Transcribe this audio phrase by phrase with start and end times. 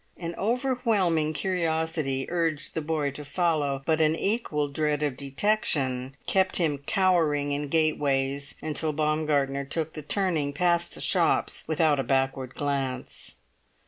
[0.17, 6.55] An overwhelming curiosity urged the boy to follow, but an equal dread of detection kept
[6.55, 12.55] him cowering in gateways, until Baumgartner took the turning past the shops without a backward
[12.55, 13.35] glance.